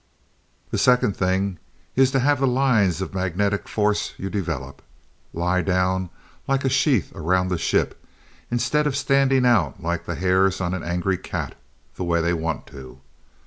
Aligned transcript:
The 0.71 0.79
second 0.79 1.15
thing, 1.15 1.59
is 1.95 2.09
to 2.09 2.19
have 2.19 2.39
the 2.39 2.47
lines 2.47 3.01
of 3.01 3.13
magnetic 3.13 3.67
force 3.67 4.15
you 4.17 4.31
develop, 4.31 4.81
lie 5.31 5.61
down 5.61 6.09
like 6.47 6.65
a 6.65 6.69
sheath 6.69 7.11
around 7.13 7.49
the 7.49 7.57
ship, 7.59 8.03
instead 8.49 8.87
of 8.87 8.95
standing 8.97 9.45
out 9.45 9.83
like 9.83 10.07
the 10.07 10.15
hairs 10.15 10.59
on 10.59 10.73
an 10.73 10.81
angry 10.81 11.19
cat, 11.19 11.53
the 11.97 12.03
way 12.03 12.19
they 12.19 12.33
want 12.33 12.65
to. 12.73 12.99